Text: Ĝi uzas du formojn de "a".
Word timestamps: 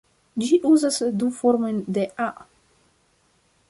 Ĝi 0.43 0.57
uzas 0.69 0.97
du 1.23 1.29
formojn 1.41 1.79
de 1.99 2.09
"a". 2.29 2.31